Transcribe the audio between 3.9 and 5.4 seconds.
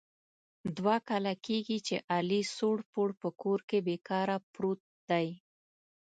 کاره پروت دی.